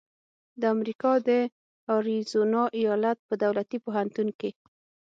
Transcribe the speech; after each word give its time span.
د 0.61 0.63
امریکا 0.75 1.11
د 1.27 1.29
اریزونا 1.95 2.63
ایالت 2.79 3.17
په 3.27 3.33
دولتي 3.43 3.77
پوهنتون 3.85 4.27
کې 4.39 4.51